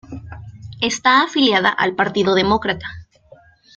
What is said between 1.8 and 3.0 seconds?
Partido Demócrata.